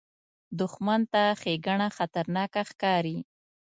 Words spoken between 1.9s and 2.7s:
خطرناکه